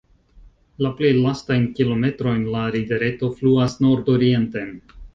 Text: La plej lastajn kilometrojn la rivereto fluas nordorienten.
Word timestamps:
La 0.85 0.89
plej 1.01 1.11
lastajn 1.17 1.69
kilometrojn 1.81 2.41
la 2.57 2.65
rivereto 2.79 3.33
fluas 3.39 3.81
nordorienten. 3.89 4.79